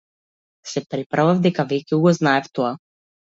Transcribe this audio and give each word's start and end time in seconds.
Се 0.71 0.81
преправав 0.93 1.43
дека 1.43 1.67
веќе 1.75 2.01
го 2.07 2.15
знаев 2.21 2.51
тоа. 2.61 2.73